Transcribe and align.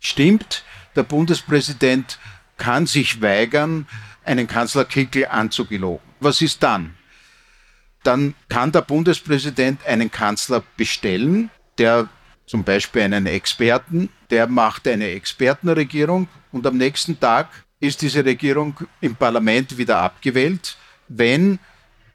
Stimmt, 0.00 0.64
der 0.94 1.02
Bundespräsident 1.02 2.18
kann 2.56 2.86
sich 2.86 3.20
weigern, 3.20 3.86
einen 4.24 4.46
Kanzler 4.46 4.84
Kickel 4.84 5.26
anzugelogen. 5.26 6.06
Was 6.20 6.40
ist 6.40 6.62
dann? 6.62 6.94
Dann 8.04 8.34
kann 8.48 8.70
der 8.70 8.82
Bundespräsident 8.82 9.84
einen 9.86 10.10
Kanzler 10.10 10.62
bestellen, 10.76 11.50
der 11.78 12.08
zum 12.46 12.62
Beispiel 12.62 13.02
einen 13.02 13.26
Experten, 13.26 14.08
der 14.30 14.46
macht 14.46 14.86
eine 14.86 15.08
Expertenregierung 15.08 16.28
und 16.52 16.66
am 16.66 16.76
nächsten 16.76 17.18
Tag 17.18 17.48
ist 17.80 18.02
diese 18.02 18.24
Regierung 18.24 18.76
im 19.00 19.16
Parlament 19.16 19.76
wieder 19.76 19.98
abgewählt, 19.98 20.76
wenn 21.08 21.58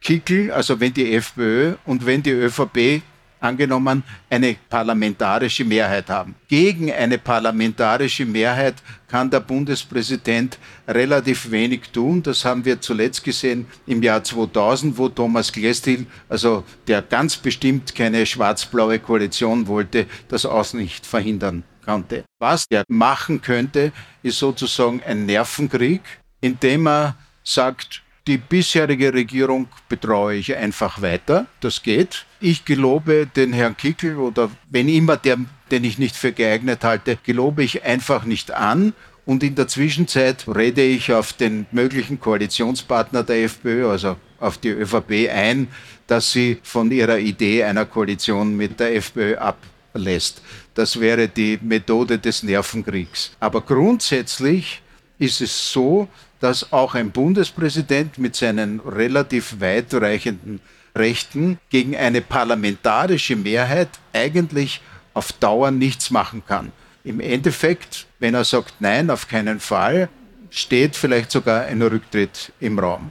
Kickel, 0.00 0.50
also 0.52 0.78
wenn 0.80 0.92
die 0.92 1.14
FPÖ 1.14 1.76
und 1.84 2.04
wenn 2.04 2.22
die 2.22 2.30
ÖVP 2.30 3.02
angenommen 3.40 4.02
eine 4.30 4.56
parlamentarische 4.68 5.64
Mehrheit 5.64 6.08
haben. 6.08 6.34
Gegen 6.48 6.92
eine 6.92 7.18
parlamentarische 7.18 8.24
Mehrheit 8.24 8.76
kann 9.08 9.30
der 9.30 9.40
Bundespräsident 9.40 10.58
relativ 10.88 11.50
wenig 11.50 11.90
tun. 11.92 12.22
Das 12.22 12.44
haben 12.44 12.64
wir 12.64 12.80
zuletzt 12.80 13.24
gesehen 13.24 13.66
im 13.86 14.02
Jahr 14.02 14.22
2000, 14.22 14.96
wo 14.98 15.08
Thomas 15.08 15.52
Klestil, 15.52 16.06
also 16.28 16.64
der 16.86 17.02
ganz 17.02 17.36
bestimmt 17.36 17.94
keine 17.94 18.26
schwarz-blaue 18.26 18.98
Koalition 18.98 19.66
wollte, 19.66 20.06
das 20.28 20.46
auch 20.46 20.72
nicht 20.72 21.06
verhindern 21.06 21.64
konnte. 21.84 22.24
Was 22.40 22.66
er 22.68 22.84
machen 22.88 23.40
könnte, 23.40 23.92
ist 24.22 24.38
sozusagen 24.38 25.02
ein 25.06 25.26
Nervenkrieg, 25.26 26.02
indem 26.40 26.86
er 26.88 27.16
sagt, 27.44 28.02
die 28.26 28.38
bisherige 28.38 29.14
Regierung 29.14 29.68
betreue 29.88 30.38
ich 30.38 30.56
einfach 30.56 31.00
weiter. 31.00 31.46
Das 31.60 31.82
geht. 31.82 32.26
Ich 32.40 32.64
gelobe 32.64 33.26
den 33.26 33.52
Herrn 33.52 33.76
Kickel 33.76 34.16
oder 34.16 34.50
wenn 34.68 34.88
immer 34.88 35.16
der, 35.16 35.38
den 35.70 35.84
ich 35.84 35.98
nicht 35.98 36.16
für 36.16 36.32
geeignet 36.32 36.82
halte, 36.82 37.18
gelobe 37.22 37.62
ich 37.62 37.84
einfach 37.84 38.24
nicht 38.24 38.50
an. 38.50 38.94
Und 39.24 39.42
in 39.42 39.54
der 39.54 39.68
Zwischenzeit 39.68 40.44
rede 40.46 40.82
ich 40.82 41.12
auf 41.12 41.32
den 41.32 41.66
möglichen 41.72 42.20
Koalitionspartner 42.20 43.24
der 43.24 43.44
FPÖ, 43.44 43.90
also 43.90 44.16
auf 44.38 44.58
die 44.58 44.68
ÖVP 44.68 45.30
ein, 45.32 45.68
dass 46.06 46.30
sie 46.30 46.58
von 46.62 46.90
ihrer 46.90 47.18
Idee 47.18 47.64
einer 47.64 47.86
Koalition 47.86 48.56
mit 48.56 48.78
der 48.78 48.94
FPÖ 48.94 49.36
ablässt. 49.36 50.42
Das 50.74 51.00
wäre 51.00 51.28
die 51.28 51.58
Methode 51.60 52.18
des 52.18 52.42
Nervenkriegs. 52.42 53.32
Aber 53.40 53.62
grundsätzlich 53.62 54.82
ist 55.18 55.40
es 55.40 55.72
so, 55.72 56.08
dass 56.40 56.72
auch 56.72 56.94
ein 56.94 57.10
Bundespräsident 57.10 58.18
mit 58.18 58.36
seinen 58.36 58.80
relativ 58.80 59.60
weitreichenden 59.60 60.60
Rechten 60.94 61.58
gegen 61.70 61.96
eine 61.96 62.20
parlamentarische 62.20 63.36
Mehrheit 63.36 63.88
eigentlich 64.12 64.80
auf 65.14 65.32
Dauer 65.32 65.70
nichts 65.70 66.10
machen 66.10 66.42
kann. 66.46 66.72
Im 67.04 67.20
Endeffekt, 67.20 68.06
wenn 68.18 68.34
er 68.34 68.44
sagt 68.44 68.74
Nein, 68.80 69.10
auf 69.10 69.28
keinen 69.28 69.60
Fall, 69.60 70.08
steht 70.50 70.96
vielleicht 70.96 71.30
sogar 71.30 71.64
ein 71.64 71.80
Rücktritt 71.82 72.52
im 72.60 72.78
Raum. 72.78 73.10